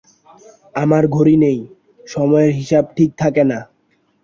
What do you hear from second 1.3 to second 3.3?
নেই, সময়ের হিসাব ঠিক